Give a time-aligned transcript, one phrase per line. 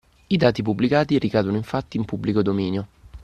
[0.29, 2.87] I dati pubblicati ricadono infatti in pubblico dominio